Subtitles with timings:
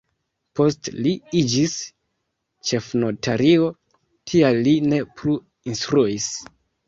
[0.59, 1.75] Poste li iĝis
[2.69, 3.69] ĉefnotario,
[4.31, 5.37] tial li ne plu
[5.73, 6.31] instruis.